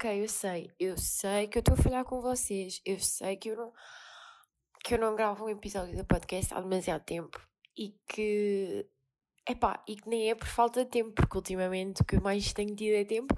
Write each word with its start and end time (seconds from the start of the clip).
ok, 0.00 0.22
eu 0.22 0.28
sei, 0.28 0.70
eu 0.80 0.96
sei 0.96 1.46
que 1.46 1.58
eu 1.58 1.60
estou 1.60 1.74
a 1.74 1.76
falhar 1.76 2.04
com 2.06 2.22
vocês, 2.22 2.80
eu 2.86 2.98
sei 2.98 3.36
que 3.36 3.50
eu 3.50 3.56
não, 3.56 3.72
que 4.82 4.94
eu 4.94 4.98
não 4.98 5.14
gravo 5.14 5.44
um 5.44 5.50
episódio 5.50 5.94
do 5.94 6.06
podcast 6.06 6.54
há 6.54 6.60
demasiado 6.62 7.04
tempo 7.04 7.38
e 7.76 7.94
que, 8.08 8.88
epá, 9.46 9.84
e 9.86 9.96
que 9.96 10.08
nem 10.08 10.30
é 10.30 10.34
por 10.34 10.48
falta 10.48 10.86
de 10.86 10.90
tempo, 10.90 11.12
porque 11.12 11.36
ultimamente 11.36 12.00
o 12.00 12.04
que 12.06 12.18
mais 12.18 12.50
tenho 12.54 12.74
tido 12.74 12.94
é 12.94 13.04
tempo, 13.04 13.36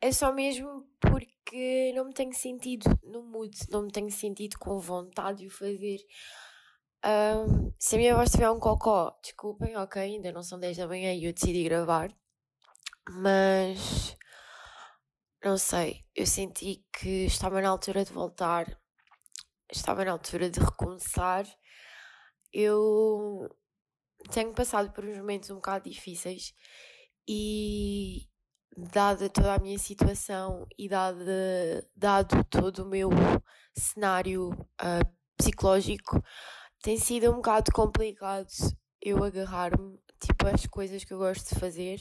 é 0.00 0.12
só 0.12 0.32
mesmo 0.32 0.86
porque 1.00 1.92
não 1.92 2.04
me 2.04 2.14
tenho 2.14 2.32
sentido 2.32 2.88
no 3.02 3.24
mood, 3.24 3.58
não 3.68 3.82
me 3.82 3.90
tenho 3.90 4.10
sentido 4.12 4.60
com 4.60 4.78
vontade 4.78 5.38
de 5.38 5.46
o 5.48 5.50
fazer. 5.50 5.98
Um, 7.04 7.72
se 7.80 7.96
a 7.96 7.98
minha 7.98 8.14
voz 8.14 8.30
tiver 8.30 8.48
um 8.48 8.60
cocó, 8.60 9.18
desculpem, 9.20 9.76
ok, 9.76 10.00
ainda 10.00 10.30
não 10.30 10.44
são 10.44 10.60
10 10.60 10.76
da 10.76 10.86
manhã 10.86 11.12
e 11.12 11.24
eu 11.24 11.32
decidi 11.32 11.64
gravar, 11.64 12.14
mas 13.10 14.16
não 15.44 15.58
sei, 15.58 16.04
eu 16.14 16.26
senti 16.26 16.84
que 16.92 17.26
estava 17.26 17.60
na 17.60 17.68
altura 17.68 18.04
de 18.04 18.12
voltar, 18.12 18.66
estava 19.70 20.04
na 20.04 20.12
altura 20.12 20.50
de 20.50 20.60
recomeçar. 20.60 21.46
Eu 22.52 23.48
tenho 24.30 24.52
passado 24.54 24.92
por 24.92 25.04
uns 25.04 25.16
momentos 25.18 25.50
um 25.50 25.56
bocado 25.56 25.88
difíceis 25.88 26.54
e, 27.28 28.28
dada 28.76 29.28
toda 29.28 29.54
a 29.54 29.58
minha 29.58 29.78
situação 29.78 30.66
e 30.78 30.88
dado, 30.88 32.44
todo 32.50 32.84
o 32.84 32.88
meu 32.88 33.10
cenário 33.76 34.50
uh, 34.50 35.16
psicológico, 35.36 36.22
tem 36.82 36.98
sido 36.98 37.30
um 37.30 37.36
bocado 37.36 37.72
complicado 37.72 38.48
eu 39.00 39.22
agarrar-me 39.22 39.98
tipo 40.20 40.46
às 40.46 40.66
coisas 40.66 41.04
que 41.04 41.12
eu 41.12 41.18
gosto 41.18 41.54
de 41.54 41.60
fazer. 41.60 41.98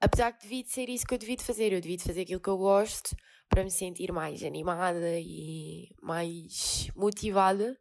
Apesar 0.00 0.32
que 0.32 0.42
devia 0.42 0.62
de 0.62 0.70
ser 0.70 0.88
isso 0.88 1.06
que 1.06 1.14
eu 1.14 1.18
devia 1.18 1.36
de 1.36 1.44
fazer, 1.44 1.72
eu 1.72 1.80
devia 1.80 1.96
de 1.96 2.04
fazer 2.04 2.22
aquilo 2.22 2.40
que 2.40 2.50
eu 2.50 2.58
gosto 2.58 3.16
para 3.48 3.64
me 3.64 3.70
sentir 3.70 4.12
mais 4.12 4.42
animada 4.42 5.18
e 5.18 5.88
mais 6.02 6.88
motivada. 6.94 7.78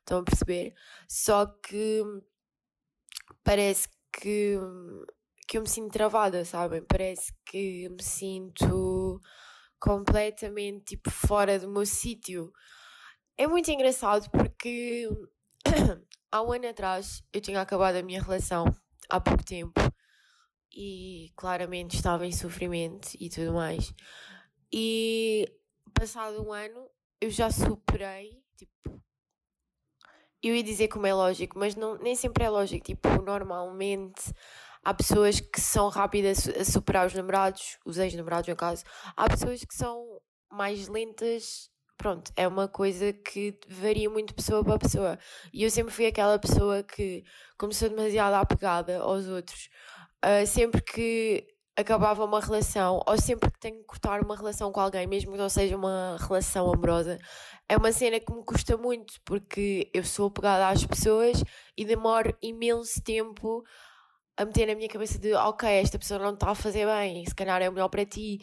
Estão 0.00 0.18
a 0.18 0.24
perceber? 0.24 0.74
Só 1.08 1.46
que 1.46 2.02
parece 3.42 3.88
que, 4.12 4.58
que 5.48 5.56
eu 5.56 5.62
me 5.62 5.68
sinto 5.68 5.92
travada, 5.92 6.44
sabem? 6.44 6.82
Parece 6.82 7.32
que 7.46 7.88
me 7.88 8.02
sinto 8.02 9.18
completamente 9.80 10.96
tipo 10.96 11.10
fora 11.10 11.58
do 11.58 11.70
meu 11.70 11.86
sítio. 11.86 12.52
É 13.38 13.46
muito 13.46 13.70
engraçado 13.70 14.30
porque 14.30 15.08
há 16.30 16.42
um 16.42 16.52
ano 16.52 16.68
atrás 16.68 17.22
eu 17.32 17.40
tinha 17.40 17.60
acabado 17.60 17.96
a 17.96 18.02
minha 18.02 18.22
relação 18.22 18.66
há 19.08 19.18
pouco 19.18 19.44
tempo 19.44 19.83
e 20.74 21.32
claramente 21.36 21.96
estava 21.96 22.26
em 22.26 22.32
sofrimento 22.32 23.10
e 23.18 23.30
tudo 23.30 23.52
mais. 23.52 23.94
E 24.72 25.46
passado 25.92 26.44
um 26.44 26.52
ano 26.52 26.88
eu 27.20 27.30
já 27.30 27.50
superei, 27.50 28.42
tipo, 28.56 29.00
eu 30.42 30.54
ia 30.54 30.62
dizer 30.62 30.88
como 30.88 31.06
é 31.06 31.14
lógico, 31.14 31.58
mas 31.58 31.74
não, 31.76 31.96
nem 31.98 32.14
sempre 32.14 32.44
é 32.44 32.50
lógico. 32.50 32.84
Tipo, 32.84 33.08
normalmente 33.22 34.34
há 34.84 34.92
pessoas 34.92 35.40
que 35.40 35.60
são 35.60 35.88
rápidas 35.88 36.48
a 36.48 36.64
superar 36.64 37.06
os 37.06 37.14
namorados, 37.14 37.78
os 37.86 37.96
ex-namorados 37.96 38.48
no 38.48 38.56
caso. 38.56 38.84
Há 39.16 39.28
pessoas 39.28 39.64
que 39.64 39.74
são 39.74 40.20
mais 40.50 40.88
lentas 40.88 41.70
pronto, 41.96 42.32
é 42.36 42.46
uma 42.46 42.68
coisa 42.68 43.12
que 43.12 43.58
varia 43.68 44.10
muito 44.10 44.34
pessoa 44.34 44.64
para 44.64 44.78
pessoa. 44.78 45.18
E 45.52 45.62
eu 45.62 45.70
sempre 45.70 45.92
fui 45.92 46.06
aquela 46.06 46.38
pessoa 46.38 46.82
que 46.82 47.24
começou 47.56 47.88
demasiado 47.88 48.34
apegada 48.34 48.98
aos 48.98 49.26
outros. 49.26 49.68
Uh, 50.24 50.46
sempre 50.46 50.80
que 50.80 51.46
acabava 51.76 52.24
uma 52.24 52.40
relação, 52.40 53.02
ou 53.06 53.20
sempre 53.20 53.50
que 53.50 53.58
tenho 53.58 53.78
que 53.78 53.84
cortar 53.84 54.22
uma 54.22 54.36
relação 54.36 54.70
com 54.72 54.80
alguém, 54.80 55.06
mesmo 55.06 55.32
que 55.32 55.38
não 55.38 55.48
seja 55.48 55.76
uma 55.76 56.16
relação 56.20 56.72
amorosa, 56.72 57.18
é 57.68 57.76
uma 57.76 57.92
cena 57.92 58.20
que 58.20 58.32
me 58.32 58.44
custa 58.44 58.76
muito, 58.76 59.14
porque 59.24 59.90
eu 59.92 60.04
sou 60.04 60.28
apegada 60.28 60.68
às 60.68 60.86
pessoas 60.86 61.42
e 61.76 61.84
demoro 61.84 62.36
imenso 62.40 63.02
tempo 63.02 63.64
a 64.36 64.44
meter 64.44 64.66
na 64.66 64.74
minha 64.74 64.88
cabeça 64.88 65.18
de 65.18 65.34
ok, 65.34 65.68
esta 65.68 65.98
pessoa 65.98 66.20
não 66.20 66.34
está 66.34 66.50
a 66.50 66.54
fazer 66.54 66.86
bem, 66.86 67.24
se 67.26 67.34
calhar 67.34 67.60
é 67.60 67.68
o 67.68 67.72
melhor 67.72 67.88
para 67.88 68.06
ti. 68.06 68.38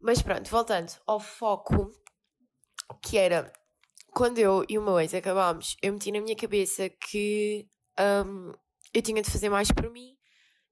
Mas 0.00 0.22
pronto, 0.22 0.48
voltando 0.50 0.92
ao 1.06 1.18
foco 1.18 1.90
que 3.02 3.18
era 3.18 3.52
quando 4.12 4.38
eu 4.38 4.64
e 4.68 4.78
o 4.78 4.82
meu 4.82 4.98
ex 5.00 5.14
acabámos, 5.14 5.76
eu 5.82 5.92
meti 5.92 6.10
na 6.12 6.20
minha 6.20 6.36
cabeça 6.36 6.88
que 6.88 7.66
um, 7.98 8.52
eu 8.92 9.02
tinha 9.02 9.22
de 9.22 9.30
fazer 9.30 9.48
mais 9.48 9.70
por 9.70 9.90
mim, 9.90 10.17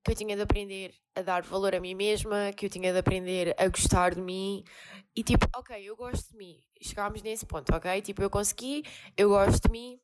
que 0.07 0.13
eu 0.13 0.17
tinha 0.17 0.37
de 0.37 0.43
aprender 0.43 0.95
a 1.17 1.23
dar 1.23 1.43
valor 1.43 1.75
a 1.75 1.81
mim 1.81 1.97
mesma, 1.97 2.53
que 2.57 2.67
eu 2.67 2.71
tinha 2.71 2.93
de 2.93 2.99
aprender 2.99 3.57
a 3.59 3.67
gostar 3.67 4.15
de 4.15 4.21
mim 4.21 4.63
e 5.17 5.25
tipo, 5.25 5.45
ok, 5.57 5.77
eu 5.83 5.97
gosto 5.97 6.31
de 6.31 6.37
mim. 6.37 6.63
Chegámos 6.81 7.23
nesse 7.23 7.45
ponto, 7.45 7.75
ok? 7.75 8.01
Tipo, 8.03 8.23
eu 8.23 8.31
consegui, 8.31 8.85
eu 9.17 9.31
gosto 9.31 9.65
de 9.65 9.73
mim, 9.73 9.99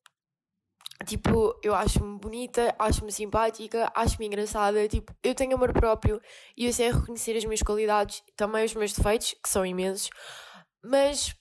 tipo, 1.06 1.56
eu 1.62 1.72
acho-me 1.72 2.18
bonita, 2.18 2.74
acho-me 2.80 3.12
simpática, 3.12 3.92
acho-me 3.94 4.26
engraçada, 4.26 4.88
tipo, 4.88 5.14
eu 5.22 5.36
tenho 5.36 5.54
amor 5.54 5.72
próprio 5.72 6.20
e 6.56 6.66
eu 6.66 6.72
sei 6.72 6.90
reconhecer 6.90 7.36
as 7.36 7.44
minhas 7.44 7.62
qualidades, 7.62 8.24
também 8.34 8.64
os 8.64 8.74
meus 8.74 8.92
defeitos, 8.92 9.36
que 9.40 9.48
são 9.48 9.64
imensos, 9.64 10.10
mas 10.82 11.32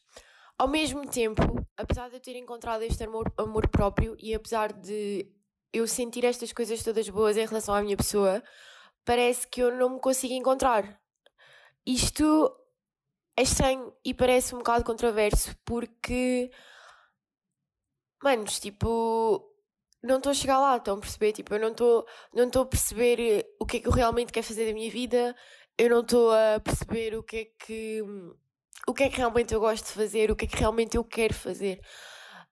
ao 0.56 0.68
mesmo 0.68 1.10
tempo, 1.10 1.42
apesar 1.76 2.10
de 2.10 2.18
eu 2.18 2.22
ter 2.22 2.36
encontrado 2.36 2.84
este 2.84 3.04
amor, 3.04 3.34
amor 3.38 3.68
próprio 3.70 4.16
e 4.20 4.36
apesar 4.36 4.72
de 4.72 5.28
eu 5.74 5.88
sentir 5.88 6.26
estas 6.26 6.52
coisas 6.54 6.84
todas 6.84 7.08
boas 7.09 7.38
em 7.38 7.46
relação 7.46 7.74
à 7.74 7.82
minha 7.82 7.98
pessoa, 7.98 8.44
parece 9.06 9.48
que 9.48 9.62
eu 9.62 9.76
não 9.76 9.92
me 9.92 10.00
consigo 10.00 10.34
encontrar. 10.34 11.00
Isto 11.86 12.56
é 13.38 13.44
estranho 13.44 13.94
e 14.06 14.14
parece 14.14 14.54
um 14.54 14.60
bocado 14.60 14.84
controverso 14.84 15.56
porque, 15.66 16.52
manos, 18.24 18.60
tipo, 18.60 19.52
não 20.04 20.18
estou 20.18 20.31
a 20.31 20.34
chegar 20.34 20.60
lá, 20.60 20.78
estão 20.78 20.98
a 20.98 21.00
perceber? 21.00 21.31
Tipo, 21.34 21.56
eu 21.56 21.60
não 21.60 21.72
estou 21.72 22.06
não 22.34 22.62
a 22.62 22.66
perceber 22.66 23.46
o 23.60 23.66
que 23.66 23.78
é 23.78 23.80
que 23.80 23.88
eu 23.88 23.92
realmente 23.92 24.31
quero 24.31 24.46
fazer 24.46 24.68
da 24.68 24.74
minha 24.74 24.92
vida, 24.92 25.36
eu 25.78 25.90
não 25.90 26.02
estou 26.02 26.31
a 26.31 26.60
perceber 26.60 27.16
o 27.16 27.24
que 27.24 27.38
é 27.38 27.46
que 27.66 28.04
o 28.88 28.94
que 28.94 29.04
é 29.04 29.10
que 29.10 29.18
realmente 29.18 29.54
eu 29.54 29.60
gosto 29.60 29.86
de 29.86 29.92
fazer, 29.94 30.31
o 30.31 30.36
que 30.36 30.46
é 30.46 30.48
que 30.48 30.58
realmente 30.58 30.98
eu 30.98 31.04
quero 31.04 31.34
fazer. 31.34 31.80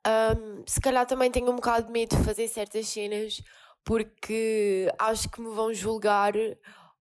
Um, 0.08 0.64
se 0.66 0.80
calhar 0.80 1.06
também 1.06 1.30
tenho 1.30 1.52
um 1.52 1.56
bocado 1.56 1.88
de 1.88 1.92
medo 1.92 2.16
de 2.16 2.24
fazer 2.24 2.48
certas 2.48 2.88
cenas 2.88 3.42
porque 3.84 4.92
acho 4.98 5.30
que 5.30 5.42
me 5.42 5.50
vão 5.50 5.74
julgar 5.74 6.34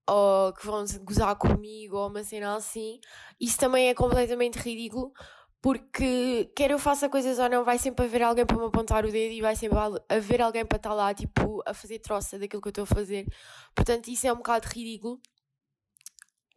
ou 0.09 0.53
que 0.53 0.67
vão 0.67 0.85
gozar 1.03 1.37
comigo 1.37 1.97
ou 1.97 2.09
uma 2.09 2.25
cena 2.25 2.57
assim. 2.57 2.99
Isso 3.41 3.59
também 3.59 3.89
é 3.89 3.95
completamente 3.95 4.59
ridículo 4.59 5.13
porque 5.61 6.51
quer 6.57 6.71
eu 6.71 6.79
faça 6.79 7.09
coisas 7.09 7.39
ou 7.39 7.49
não, 7.49 7.65
vai 7.65 7.79
sempre 7.79 8.05
haver 8.05 8.23
alguém 8.23 8.47
para 8.47 8.57
me 8.57 8.67
apontar 8.67 9.05
o 9.05 9.11
dedo 9.11 9.33
e 9.33 9.41
vai 9.41 9.57
sempre 9.57 9.77
haver 10.09 10.41
alguém 10.41 10.65
para 10.65 10.77
estar 10.77 10.95
lá, 10.95 11.13
tipo, 11.13 11.63
a 11.67 11.75
fazer 11.75 11.99
troça 11.99 12.39
daquilo 12.39 12.63
que 12.63 12.69
eu 12.69 12.71
estou 12.71 12.85
a 12.85 12.87
fazer. 12.87 13.27
Portanto, 13.75 14.09
isso 14.09 14.27
é 14.27 14.33
um 14.33 14.37
bocado 14.37 14.69
ridículo. 14.69 15.21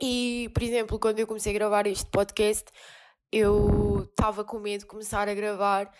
E, 0.01 0.49
por 0.53 0.63
exemplo, 0.63 0.99
quando 0.99 1.19
eu 1.19 1.27
comecei 1.27 1.51
a 1.51 1.55
gravar 1.55 1.87
este 1.87 2.09
podcast, 2.09 2.65
eu 3.31 4.03
estava 4.09 4.43
com 4.43 4.59
medo 4.59 4.81
de 4.81 4.87
começar 4.87 5.27
a 5.27 5.33
gravar 5.33 5.91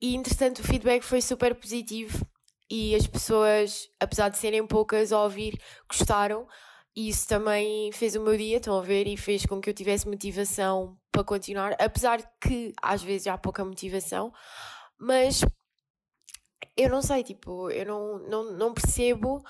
e, 0.00 0.14
entretanto, 0.14 0.60
o 0.60 0.64
feedback 0.64 1.02
foi 1.02 1.20
super 1.20 1.54
positivo 1.54 2.26
e 2.70 2.94
as 2.94 3.06
pessoas, 3.06 3.88
apesar 3.98 4.28
de 4.28 4.38
serem 4.38 4.66
poucas 4.66 5.12
a 5.12 5.22
ouvir, 5.22 5.60
gostaram. 5.88 6.46
E 6.94 7.08
isso 7.08 7.28
também 7.28 7.92
fez 7.92 8.16
o 8.16 8.20
meu 8.20 8.36
dia, 8.36 8.56
estão 8.56 8.78
a 8.78 8.82
ver, 8.82 9.06
e 9.06 9.16
fez 9.16 9.46
com 9.46 9.60
que 9.60 9.70
eu 9.70 9.74
tivesse 9.74 10.08
motivação 10.08 10.98
para 11.12 11.22
continuar, 11.22 11.76
apesar 11.80 12.20
que 12.40 12.72
às 12.82 13.02
vezes 13.02 13.28
há 13.28 13.38
pouca 13.38 13.64
motivação, 13.64 14.32
mas 14.98 15.40
eu 16.76 16.90
não 16.90 17.02
sei, 17.02 17.22
tipo, 17.22 17.70
eu 17.70 17.86
não, 17.86 18.18
não, 18.28 18.52
não 18.52 18.74
percebo 18.74 19.42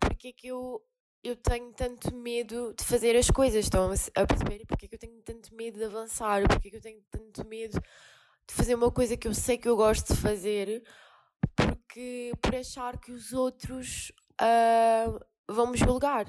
porque 0.00 0.28
é 0.28 0.32
que 0.32 0.48
eu 0.48 0.82
eu 1.22 1.34
tenho 1.34 1.72
tanto 1.72 2.14
medo 2.14 2.72
de 2.78 2.84
fazer 2.84 3.16
as 3.16 3.28
coisas, 3.28 3.64
estão 3.64 3.90
a 4.14 4.26
perceber? 4.26 4.64
Porque 4.64 4.86
é 4.86 4.88
que 4.88 4.94
eu 4.94 4.98
tenho 4.98 5.20
tanto 5.22 5.52
medo 5.56 5.76
de 5.76 5.84
avançar? 5.84 6.46
Porque 6.46 6.68
é 6.68 6.70
que 6.70 6.76
eu 6.76 6.80
tenho 6.80 7.02
tanto 7.10 7.44
medo 7.48 7.80
de 8.48 8.54
fazer 8.54 8.74
uma 8.74 8.90
coisa 8.90 9.16
que 9.16 9.28
eu 9.28 9.34
sei 9.34 9.58
que 9.58 9.68
eu 9.68 9.76
gosto 9.76 10.14
de 10.14 10.20
fazer? 10.20 10.82
Porque 11.54 12.32
por 12.40 12.54
achar 12.54 12.98
que 12.98 13.12
os 13.12 13.32
outros 13.32 14.12
uh, 14.40 15.18
vão 15.48 15.68
me 15.68 15.76
julgar. 15.76 16.26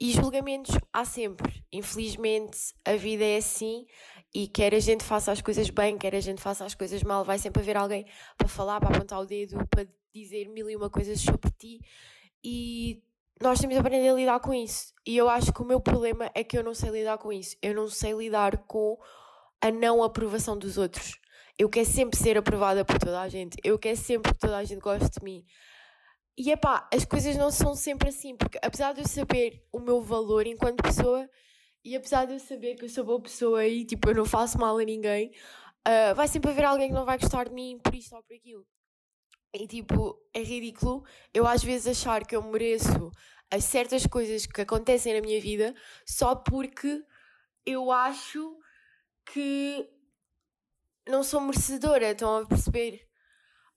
E 0.00 0.10
julgamentos 0.12 0.76
há 0.92 1.04
sempre. 1.04 1.64
Infelizmente, 1.72 2.58
a 2.84 2.96
vida 2.96 3.24
é 3.24 3.36
assim 3.36 3.86
e 4.34 4.48
quer 4.48 4.74
a 4.74 4.80
gente 4.80 5.04
faça 5.04 5.30
as 5.30 5.40
coisas 5.40 5.68
bem, 5.70 5.98
quer 5.98 6.14
a 6.14 6.20
gente 6.20 6.40
faça 6.40 6.64
as 6.64 6.74
coisas 6.74 7.02
mal, 7.02 7.24
vai 7.24 7.38
sempre 7.38 7.62
haver 7.62 7.76
alguém 7.76 8.06
para 8.36 8.48
falar, 8.48 8.80
para 8.80 8.96
apontar 8.96 9.20
o 9.20 9.26
dedo, 9.26 9.64
para 9.68 9.86
dizer 10.12 10.48
mil 10.48 10.68
e 10.68 10.76
uma 10.76 10.90
coisas 10.90 11.20
sobre 11.20 11.50
ti. 11.58 11.80
E 12.42 13.02
nós 13.40 13.60
temos 13.60 13.74
de 13.74 13.80
aprender 13.80 14.08
a 14.08 14.14
lidar 14.14 14.40
com 14.40 14.54
isso. 14.54 14.92
E 15.06 15.16
eu 15.16 15.28
acho 15.28 15.52
que 15.52 15.62
o 15.62 15.64
meu 15.64 15.80
problema 15.80 16.30
é 16.34 16.42
que 16.42 16.56
eu 16.56 16.64
não 16.64 16.74
sei 16.74 16.90
lidar 16.90 17.18
com 17.18 17.32
isso. 17.32 17.56
Eu 17.62 17.74
não 17.74 17.88
sei 17.88 18.12
lidar 18.12 18.56
com 18.66 18.98
a 19.62 19.70
não 19.70 20.02
aprovação 20.02 20.58
dos 20.58 20.76
outros. 20.78 21.18
Eu 21.58 21.68
quero 21.70 21.86
sempre 21.86 22.18
ser 22.18 22.36
aprovada 22.36 22.84
por 22.84 22.98
toda 22.98 23.20
a 23.20 23.28
gente. 23.28 23.56
Eu 23.64 23.78
quero 23.78 23.96
sempre 23.96 24.32
que 24.32 24.40
toda 24.40 24.56
a 24.56 24.64
gente 24.64 24.80
goste 24.80 25.08
de 25.18 25.24
mim. 25.24 25.44
E 26.36 26.50
é 26.50 26.56
pá, 26.56 26.88
as 26.92 27.04
coisas 27.04 27.36
não 27.36 27.50
são 27.50 27.74
sempre 27.74 28.08
assim, 28.08 28.36
porque 28.36 28.58
apesar 28.62 28.92
de 28.94 29.02
eu 29.02 29.08
saber 29.08 29.62
o 29.72 29.78
meu 29.80 30.00
valor 30.02 30.46
enquanto 30.46 30.82
pessoa, 30.82 31.28
E 31.84 31.96
apesar 31.96 32.26
de 32.26 32.34
eu 32.34 32.40
saber 32.40 32.76
que 32.76 32.84
eu 32.84 32.88
sou 32.88 33.04
boa 33.04 33.20
pessoa 33.22 33.66
e 33.66 33.84
tipo 33.84 34.10
eu 34.10 34.14
não 34.16 34.24
faço 34.24 34.58
mal 34.58 34.78
a 34.78 34.84
ninguém, 34.84 35.32
uh, 35.88 36.14
vai 36.14 36.28
sempre 36.28 36.50
haver 36.52 36.64
alguém 36.64 36.88
que 36.88 36.94
não 36.94 37.04
vai 37.04 37.18
gostar 37.18 37.48
de 37.48 37.54
mim 37.54 37.78
por 37.82 37.94
isto 37.94 38.14
ou 38.16 38.22
por 38.22 38.34
aquilo. 38.36 38.66
E 39.54 39.66
tipo, 39.66 40.18
é 40.34 40.42
ridículo 40.42 41.04
eu 41.34 41.46
às 41.46 41.62
vezes 41.62 41.86
achar 41.88 42.26
que 42.26 42.34
eu 42.36 42.42
mereço 42.42 43.10
as 43.50 43.64
certas 43.64 44.06
coisas 44.06 44.46
que 44.46 44.60
acontecem 44.62 45.14
na 45.14 45.20
minha 45.20 45.40
vida 45.40 45.74
só 46.06 46.34
porque 46.34 47.02
eu 47.66 47.92
acho 47.92 48.56
que 49.26 49.88
não 51.08 51.22
sou 51.22 51.40
merecedora, 51.40 52.10
estão 52.12 52.38
a 52.38 52.46
perceber? 52.46 53.08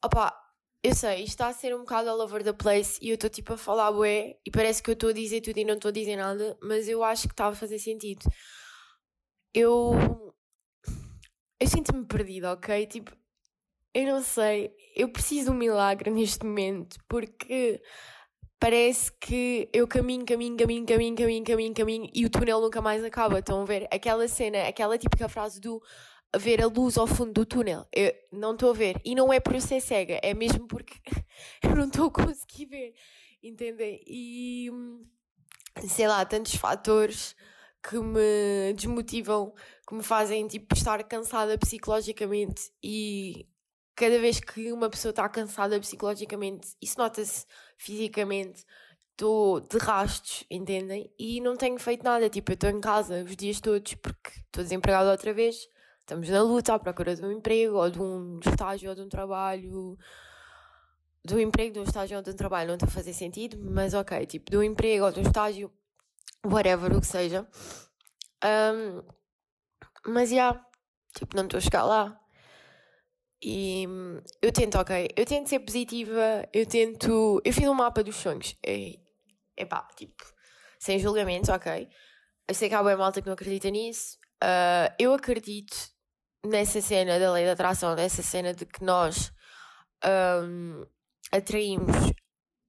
Opa, 0.03 0.33
eu 0.83 0.93
sei, 0.93 1.23
isto 1.23 1.29
está 1.29 1.47
a 1.47 1.53
ser 1.53 1.75
um 1.75 1.79
bocado 1.79 2.09
all 2.09 2.21
over 2.21 2.43
the 2.43 2.53
place 2.53 2.99
e 3.01 3.09
eu 3.09 3.15
estou 3.15 3.29
tipo 3.29 3.53
a 3.53 3.57
falar 3.57 3.91
bué 3.91 4.37
e 4.45 4.51
parece 4.51 4.83
que 4.83 4.89
eu 4.91 4.93
estou 4.93 5.09
a 5.09 5.13
dizer 5.13 5.41
tudo 5.41 5.57
e 5.57 5.65
não 5.65 5.75
estou 5.75 5.89
a 5.89 5.91
dizer 5.91 6.15
nada, 6.15 6.57
mas 6.61 6.87
eu 6.87 7.03
acho 7.03 7.27
que 7.27 7.33
está 7.33 7.47
a 7.47 7.55
fazer 7.55 7.79
sentido. 7.79 8.23
Eu. 9.53 9.93
Eu 11.59 11.67
sinto-me 11.67 12.05
perdida, 12.05 12.51
ok? 12.51 12.85
Tipo, 12.85 13.15
eu 13.93 14.05
não 14.05 14.21
sei, 14.21 14.75
eu 14.95 15.09
preciso 15.09 15.45
de 15.45 15.51
um 15.51 15.59
milagre 15.59 16.11
neste 16.11 16.45
momento 16.45 16.97
porque 17.07 17.81
parece 18.65 19.11
que 19.21 19.69
eu 19.71 19.87
caminho, 19.87 20.25
caminho, 20.25 20.57
caminho, 20.57 20.87
caminho, 20.87 21.15
caminho, 21.15 21.45
caminho, 21.45 21.73
caminho 21.75 22.09
e 22.11 22.25
o 22.25 22.29
túnel 22.31 22.59
nunca 22.59 22.81
mais 22.81 23.03
acaba. 23.03 23.37
Estão 23.37 23.61
a 23.61 23.65
ver? 23.65 23.87
Aquela 23.91 24.27
cena, 24.27 24.67
aquela 24.67 24.97
típica 24.97 25.29
frase 25.29 25.61
do 25.61 25.79
ver 26.35 26.63
a 26.63 26.65
luz 26.65 26.97
ao 26.97 27.05
fundo 27.05 27.31
do 27.31 27.45
túnel. 27.45 27.85
Eu 27.93 28.11
não 28.31 28.53
estou 28.53 28.71
a 28.71 28.73
ver. 28.73 28.99
E 29.05 29.13
não 29.13 29.31
é 29.31 29.39
por 29.39 29.53
eu 29.53 29.61
ser 29.61 29.79
cega, 29.81 30.19
é 30.23 30.33
mesmo 30.33 30.67
porque 30.67 30.95
eu 31.61 31.75
não 31.75 31.85
estou 31.85 32.07
a 32.07 32.11
conseguir 32.11 32.65
ver. 32.65 32.95
Entendem? 33.43 34.01
E 34.07 34.71
sei 35.87 36.07
lá, 36.07 36.25
tantos 36.25 36.55
fatores 36.55 37.35
que 37.87 37.99
me 37.99 38.73
desmotivam, 38.75 39.53
que 39.87 39.93
me 39.93 40.01
fazem 40.01 40.47
tipo 40.47 40.73
estar 40.73 41.03
cansada 41.03 41.55
psicologicamente 41.55 42.71
e 42.83 43.47
cada 43.95 44.19
vez 44.19 44.39
que 44.39 44.71
uma 44.71 44.89
pessoa 44.89 45.11
está 45.11 45.29
cansada 45.29 45.79
psicologicamente, 45.79 46.75
isso 46.81 46.97
nota-se 46.97 47.45
fisicamente, 47.77 48.65
estou 49.11 49.61
de 49.61 49.77
rastos, 49.77 50.43
entendem? 50.49 51.11
E 51.17 51.39
não 51.41 51.55
tenho 51.55 51.79
feito 51.79 52.03
nada, 52.03 52.29
tipo, 52.29 52.51
eu 52.51 52.55
estou 52.55 52.69
em 52.69 52.81
casa 52.81 53.23
os 53.23 53.35
dias 53.35 53.59
todos 53.59 53.93
porque 53.95 54.29
estou 54.45 54.63
desempregada 54.63 55.11
outra 55.11 55.33
vez, 55.33 55.67
estamos 55.99 56.29
na 56.29 56.41
luta 56.41 56.73
à 56.73 56.79
procura 56.79 57.15
de 57.15 57.25
um 57.25 57.31
emprego, 57.31 57.77
ou 57.77 57.89
de 57.89 58.01
um 58.01 58.39
estágio, 58.45 58.89
ou 58.89 58.95
de 58.95 59.01
um 59.01 59.09
trabalho, 59.09 59.97
do 61.25 61.39
emprego, 61.39 61.73
de 61.73 61.79
um 61.79 61.83
estágio 61.83 62.17
ou 62.17 62.23
de 62.23 62.29
um 62.29 62.35
trabalho, 62.35 62.67
não 62.67 62.75
está 62.75 62.85
a 62.85 62.89
fazer 62.89 63.13
sentido, 63.13 63.57
mas 63.59 63.93
ok, 63.93 64.25
tipo, 64.25 64.51
do 64.51 64.63
emprego 64.63 65.05
ou 65.05 65.11
do 65.11 65.21
estágio, 65.21 65.71
whatever, 66.45 66.95
o 66.95 67.01
que 67.01 67.07
seja. 67.07 67.47
Um, 68.43 69.01
mas 70.07 70.29
já, 70.29 70.35
yeah, 70.35 70.65
tipo, 71.15 71.35
não 71.35 71.45
estou 71.45 71.57
a 71.57 71.61
chegar 71.61 71.83
lá. 71.83 72.19
E 73.41 73.87
eu 74.41 74.51
tento, 74.51 74.77
ok, 74.77 75.09
eu 75.15 75.25
tento 75.25 75.49
ser 75.49 75.59
positiva, 75.59 76.47
eu 76.53 76.65
tento. 76.65 77.41
Eu 77.43 77.53
fiz 77.53 77.67
um 77.67 77.73
mapa 77.73 78.03
dos 78.03 78.15
sonhos. 78.15 78.55
É, 78.65 79.65
pá, 79.65 79.87
tipo, 79.95 80.23
sem 80.79 80.99
julgamentos, 80.99 81.49
ok. 81.49 81.87
Eu 82.47 82.55
sei 82.55 82.69
que 82.69 82.75
há 82.75 82.81
boa 82.81 82.95
malta 82.97 83.21
que 83.21 83.27
não 83.27 83.33
acredita 83.33 83.69
nisso. 83.69 84.17
Uh, 84.43 84.93
eu 84.99 85.13
acredito 85.13 85.75
nessa 86.45 86.81
cena 86.81 87.19
da 87.19 87.31
lei 87.31 87.45
da 87.45 87.53
atração, 87.53 87.95
nessa 87.95 88.21
cena 88.21 88.53
de 88.53 88.65
que 88.65 88.83
nós 88.83 89.31
um, 90.43 90.85
atraímos 91.31 91.95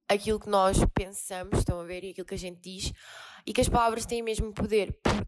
aquilo 0.09 0.39
que 0.39 0.49
nós 0.49 0.77
pensamos, 0.93 1.59
estão 1.59 1.79
a 1.79 1.83
ver, 1.83 2.03
e 2.03 2.11
aquilo 2.11 2.25
que 2.25 2.33
a 2.33 2.39
gente 2.39 2.59
diz, 2.61 2.91
e 3.45 3.53
que 3.53 3.61
as 3.61 3.69
palavras 3.69 4.05
têm 4.05 4.21
mesmo 4.21 4.53
poder, 4.53 4.97
porque 5.03 5.26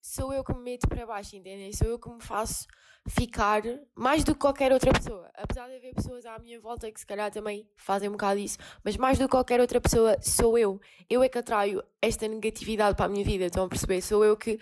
sou 0.00 0.32
eu 0.32 0.44
que 0.44 0.52
me 0.54 0.60
meto 0.60 0.88
para 0.88 1.06
baixo, 1.06 1.36
entendem? 1.36 1.72
Sou 1.72 1.88
eu 1.88 1.98
que 1.98 2.08
me 2.08 2.20
faço 2.20 2.66
ficar 3.08 3.62
mais 3.94 4.24
do 4.24 4.34
que 4.34 4.40
qualquer 4.40 4.72
outra 4.72 4.92
pessoa. 4.92 5.30
Apesar 5.34 5.68
de 5.68 5.76
haver 5.76 5.94
pessoas 5.94 6.26
à 6.26 6.38
minha 6.38 6.60
volta 6.60 6.90
que 6.90 7.00
se 7.00 7.06
calhar 7.06 7.30
também 7.30 7.68
fazem 7.76 8.08
um 8.08 8.12
bocado 8.12 8.38
isso, 8.40 8.58
mas 8.84 8.96
mais 8.96 9.18
do 9.18 9.24
que 9.24 9.30
qualquer 9.30 9.60
outra 9.60 9.80
pessoa 9.80 10.16
sou 10.20 10.58
eu. 10.58 10.80
Eu 11.08 11.22
é 11.22 11.28
que 11.28 11.38
atraio 11.38 11.82
esta 12.00 12.28
negatividade 12.28 12.96
para 12.96 13.06
a 13.06 13.08
minha 13.08 13.24
vida, 13.24 13.46
estão 13.46 13.64
a 13.64 13.68
perceber? 13.68 14.00
Sou 14.02 14.24
eu 14.24 14.36
que 14.36 14.58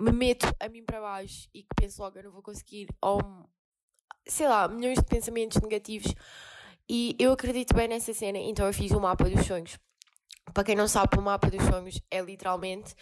me 0.00 0.12
meto 0.12 0.46
a 0.58 0.68
mim 0.68 0.84
para 0.84 1.00
baixo 1.00 1.48
e 1.54 1.62
que 1.62 1.74
penso 1.76 2.02
logo 2.02 2.18
eu 2.18 2.24
não 2.24 2.32
vou 2.32 2.42
conseguir, 2.42 2.88
ou 3.00 3.20
sei 4.26 4.48
lá, 4.48 4.66
milhões 4.68 4.98
de 4.98 5.04
pensamentos 5.04 5.60
negativos. 5.60 6.14
E 6.88 7.16
eu 7.18 7.32
acredito 7.32 7.74
bem 7.74 7.88
nessa 7.88 8.12
cena, 8.12 8.38
então 8.38 8.66
eu 8.66 8.72
fiz 8.72 8.90
o 8.92 8.98
um 8.98 9.00
mapa 9.00 9.24
dos 9.24 9.46
sonhos. 9.46 9.78
Para 10.52 10.64
quem 10.64 10.76
não 10.76 10.86
sabe, 10.86 11.16
o 11.18 11.22
mapa 11.22 11.50
dos 11.50 11.62
sonhos 11.64 12.00
é 12.10 12.20
literalmente 12.20 12.94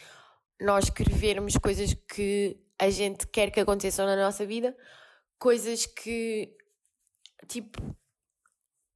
nós 0.62 0.84
escrevermos 0.84 1.56
coisas 1.56 1.94
que 1.94 2.56
a 2.78 2.90
gente 2.90 3.26
quer 3.26 3.50
que 3.50 3.60
aconteçam 3.60 4.06
na 4.06 4.16
nossa 4.16 4.46
vida, 4.46 4.76
coisas 5.38 5.86
que, 5.86 6.54
tipo, 7.48 7.96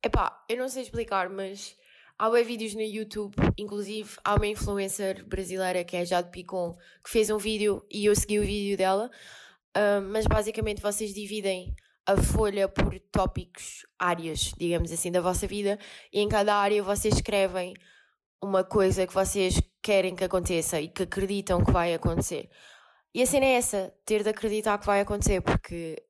epá, 0.03 0.45
eu 0.49 0.57
não 0.57 0.69
sei 0.69 0.83
explicar, 0.83 1.29
mas 1.29 1.77
há 2.19 2.29
vídeos 2.43 2.75
no 2.75 2.81
YouTube, 2.81 3.35
inclusive 3.59 4.17
há 4.25 4.35
uma 4.35 4.47
influencer 4.47 5.25
brasileira 5.27 5.85
que 5.85 5.97
é 5.97 6.05
Jade 6.05 6.31
Picon, 6.31 6.77
que 7.05 7.11
fez 7.11 7.31
um 7.31 7.39
vídeo 7.39 7.85
e 7.91 8.07
eu 8.07 8.15
segui 8.15 8.39
o 8.39 8.43
vídeo 8.43 8.77
dela, 8.77 9.11
uh, 9.77 10.03
mas 10.11 10.27
basicamente 10.27 10.81
vocês 10.81 11.13
dividem 11.13 11.75
a 12.07 12.17
folha 12.17 12.69
por 12.69 12.99
tópicos, 13.11 13.85
áreas, 13.99 14.53
digamos 14.57 14.93
assim, 14.93 15.11
da 15.11 15.21
vossa 15.21 15.47
vida, 15.47 15.79
e 16.13 16.21
em 16.21 16.29
cada 16.29 16.55
área 16.55 16.83
vocês 16.83 17.15
escrevem 17.15 17.75
uma 18.41 18.63
coisa 18.63 19.07
que 19.07 19.13
vocês 19.13 19.61
querem 19.87 20.17
que 20.17 20.25
aconteça 20.25 20.81
e 20.81 20.89
que 20.89 21.05
acreditam 21.05 21.65
que 21.65 21.71
vai 21.71 21.95
acontecer. 21.95 22.51
E 23.15 23.23
a 23.23 23.27
cena 23.27 23.47
é 23.47 23.53
essa, 23.53 23.95
ter 24.05 24.25
de 24.25 24.31
acreditar 24.31 24.77
que 24.79 24.87
vai 24.87 25.01
acontecer, 25.01 25.41
porque, 25.41 26.05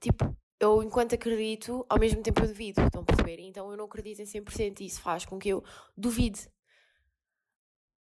tipo, 0.00 0.34
eu 0.58 0.82
enquanto 0.82 1.14
acredito, 1.14 1.84
ao 1.90 1.98
mesmo 1.98 2.22
tempo 2.22 2.40
eu 2.40 2.48
duvido, 2.48 2.80
estão 2.80 3.02
a 3.02 3.04
perceber? 3.04 3.40
Então 3.40 3.70
eu 3.70 3.76
não 3.76 3.84
acredito 3.84 4.22
em 4.22 4.24
100% 4.24 4.80
e 4.80 4.86
isso 4.86 5.02
faz 5.02 5.26
com 5.26 5.38
que 5.38 5.50
eu 5.50 5.62
duvide. 5.94 6.48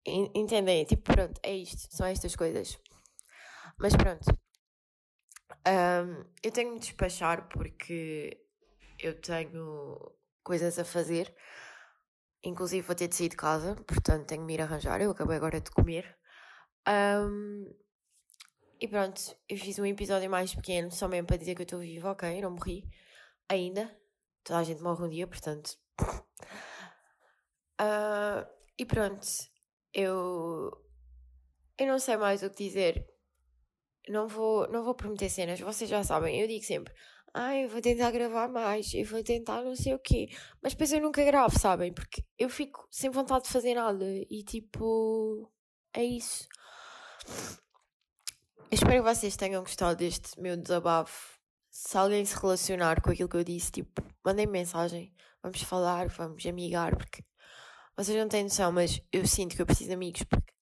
Entendem? 0.05 0.85
Tipo, 0.85 1.03
pronto, 1.03 1.37
é 1.43 1.53
isto, 1.53 1.93
são 1.93 2.07
estas 2.07 2.33
coisas. 2.33 2.79
Mas 3.77 3.93
pronto. 3.97 4.25
Um, 5.67 6.25
eu 6.41 6.51
tenho 6.51 6.73
de 6.75 6.79
despachar 6.79 7.49
porque 7.49 8.37
eu 8.99 9.19
tenho 9.19 9.97
coisas 10.43 10.79
a 10.79 10.85
fazer. 10.85 11.33
Inclusive 12.43 12.85
vou 12.85 12.95
ter 12.95 13.07
de 13.07 13.15
sair 13.15 13.29
de 13.29 13.37
casa, 13.37 13.75
portanto 13.87 14.27
tenho 14.27 14.41
de 14.41 14.47
me 14.47 14.53
ir 14.53 14.61
arranjar. 14.61 15.01
Eu 15.01 15.11
acabei 15.11 15.37
agora 15.37 15.61
de 15.61 15.71
comer. 15.71 16.17
Um, 16.87 17.73
e 18.79 18.87
pronto, 18.87 19.21
eu 19.47 19.57
fiz 19.57 19.79
um 19.79 19.85
episódio 19.85 20.29
mais 20.29 20.53
pequeno, 20.53 20.91
só 20.91 21.07
mesmo 21.07 21.25
para 21.25 21.37
dizer 21.37 21.55
que 21.55 21.61
eu 21.61 21.63
estou 21.63 21.79
viva, 21.79 22.11
ok, 22.11 22.41
não 22.41 22.51
morri 22.51 22.83
ainda. 23.47 23.89
Toda 24.43 24.59
a 24.59 24.63
gente 24.63 24.81
morre 24.81 25.05
um 25.05 25.09
dia, 25.09 25.25
portanto. 25.25 25.77
Uh, 27.79 28.45
e 28.77 28.85
pronto, 28.85 29.25
eu. 29.93 30.69
Eu 31.77 31.87
não 31.87 31.97
sei 31.97 32.17
mais 32.17 32.43
o 32.43 32.49
que 32.49 32.65
dizer. 32.65 33.07
Não 34.09 34.27
vou, 34.27 34.67
não 34.67 34.83
vou 34.83 34.93
prometer 34.93 35.29
cenas, 35.29 35.61
vocês 35.61 35.89
já 35.89 36.03
sabem, 36.03 36.41
eu 36.41 36.45
digo 36.45 36.65
sempre. 36.65 36.93
Ah, 37.33 37.55
eu 37.57 37.67
vou 37.67 37.81
tentar 37.81 38.11
gravar 38.11 38.47
mais, 38.47 38.93
eu 38.93 39.05
vou 39.05 39.23
tentar 39.23 39.63
não 39.63 39.75
sei 39.75 39.95
o 39.95 39.99
quê. 39.99 40.29
Mas 40.61 40.73
depois 40.73 40.93
eu 40.93 41.01
nunca 41.01 41.23
gravo, 41.23 41.57
sabem? 41.57 41.91
Porque 41.91 42.23
eu 42.37 42.47
fico 42.47 42.87
sem 42.91 43.09
vontade 43.09 43.45
de 43.45 43.51
fazer 43.51 43.73
nada. 43.73 44.05
E 44.29 44.43
tipo. 44.43 45.51
É 45.95 46.03
isso. 46.03 46.47
Eu 48.69 48.75
espero 48.75 49.03
que 49.03 49.15
vocês 49.15 49.35
tenham 49.35 49.63
gostado 49.63 49.97
deste 49.97 50.39
meu 50.39 50.55
desabafo. 50.57 51.39
Se 51.71 51.97
alguém 51.97 52.23
se 52.23 52.35
relacionar 52.39 53.01
com 53.01 53.09
aquilo 53.11 53.29
que 53.29 53.37
eu 53.37 53.43
disse, 53.43 53.71
tipo, 53.71 54.03
mandem 54.23 54.45
mensagem. 54.45 55.13
Vamos 55.41 55.61
falar, 55.63 56.07
vamos 56.09 56.45
amigar, 56.45 56.95
porque 56.95 57.23
vocês 57.97 58.17
não 58.17 58.27
têm 58.27 58.43
noção, 58.43 58.71
mas 58.71 59.01
eu 59.11 59.25
sinto 59.27 59.55
que 59.55 59.61
eu 59.61 59.65
preciso 59.65 59.89
de 59.89 59.95
amigos, 59.95 60.23
porque. 60.23 60.52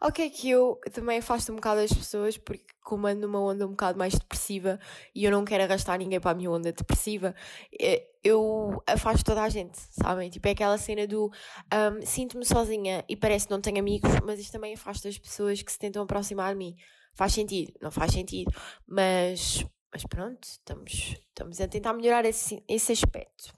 Ok, 0.00 0.30
que 0.30 0.50
eu 0.50 0.80
também 0.92 1.18
afasto 1.18 1.52
um 1.52 1.56
bocado 1.56 1.80
as 1.80 1.92
pessoas, 1.92 2.36
porque 2.36 2.64
como 2.82 3.06
ando 3.06 3.22
numa 3.22 3.40
onda 3.40 3.66
um 3.66 3.70
bocado 3.70 3.98
mais 3.98 4.14
depressiva 4.14 4.78
e 5.14 5.24
eu 5.24 5.30
não 5.30 5.44
quero 5.44 5.64
arrastar 5.64 5.98
ninguém 5.98 6.20
para 6.20 6.32
a 6.32 6.34
minha 6.34 6.50
onda 6.50 6.72
depressiva, 6.72 7.34
eh, 7.80 8.06
eu 8.22 8.82
afasto 8.86 9.24
toda 9.24 9.42
a 9.42 9.48
gente, 9.48 9.78
sabem? 9.78 10.30
Tipo, 10.30 10.48
é 10.48 10.50
aquela 10.52 10.78
cena 10.78 11.06
do 11.06 11.30
um, 11.72 12.06
sinto-me 12.06 12.44
sozinha 12.44 13.04
e 13.08 13.16
parece 13.16 13.46
que 13.46 13.52
não 13.52 13.60
tenho 13.60 13.78
amigos, 13.78 14.10
mas 14.24 14.40
isto 14.40 14.52
também 14.52 14.74
afasta 14.74 15.08
as 15.08 15.18
pessoas 15.18 15.62
que 15.62 15.72
se 15.72 15.78
tentam 15.78 16.02
aproximar 16.02 16.52
de 16.52 16.58
mim. 16.58 16.76
Faz 17.14 17.32
sentido? 17.32 17.72
Não 17.80 17.90
faz 17.90 18.12
sentido. 18.12 18.50
Mas, 18.86 19.64
mas 19.92 20.04
pronto, 20.04 20.42
estamos, 20.42 21.16
estamos 21.28 21.60
a 21.60 21.68
tentar 21.68 21.92
melhorar 21.92 22.24
esse, 22.24 22.62
esse 22.68 22.92
aspecto. 22.92 23.54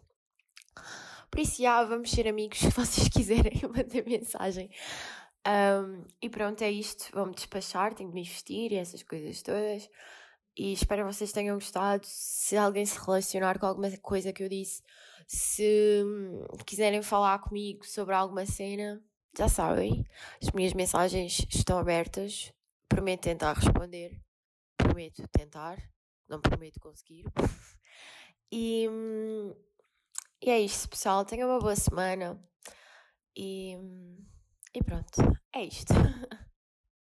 Por 1.31 1.41
isso, 1.41 1.63
já, 1.63 1.83
vamos 1.85 2.11
ser 2.11 2.29
amigos 2.29 2.59
se 2.61 2.71
vocês 2.71 3.09
quiserem, 3.09 3.61
mandem 3.63 4.05
mensagem. 4.05 4.71
Um, 5.47 6.05
e 6.21 6.29
pronto, 6.29 6.63
é 6.63 6.71
isto. 6.71 7.11
Vou-me 7.13 7.35
despachar, 7.35 7.95
tenho 7.95 8.09
de 8.11 8.15
me 8.15 8.25
vestir 8.25 8.73
e 8.73 8.77
essas 8.77 9.03
coisas 9.03 9.43
todas. 9.43 9.89
E 10.57 10.73
espero 10.73 11.07
que 11.07 11.15
vocês 11.15 11.33
tenham 11.33 11.57
gostado. 11.57 12.05
Se 12.05 12.57
alguém 12.57 12.85
se 12.85 12.99
relacionar 12.99 13.59
com 13.59 13.67
alguma 13.67 13.91
coisa 13.99 14.33
que 14.33 14.43
eu 14.43 14.49
disse, 14.49 14.83
se 15.27 16.03
hum, 16.05 16.47
quiserem 16.67 17.03
falar 17.03 17.39
comigo 17.41 17.87
sobre 17.87 18.15
alguma 18.15 18.45
cena, 18.47 19.03
já 19.39 19.49
sabem. 19.49 20.05
As 20.43 20.51
minhas 20.51 20.73
mensagens 20.73 21.47
estão 21.49 21.79
abertas. 21.79 22.53
Prometo 22.89 23.23
tentar 23.23 23.53
responder. 23.53 24.21
Prometo 24.77 25.29
tentar. 25.29 25.79
Não 26.29 26.41
prometo 26.41 26.81
conseguir. 26.81 27.25
E, 28.49 28.89
hum, 28.89 29.53
e 30.41 30.51
é 30.51 30.61
isto, 30.61 30.89
pessoal. 30.89 31.25
Tenham 31.25 31.51
uma 31.51 31.59
boa 31.59 31.75
semana. 31.75 32.41
E. 33.37 33.77
Hum, 33.77 34.25
e 34.79 34.83
pronto, 34.85 35.23
é 35.55 35.65
isto. 35.65 35.95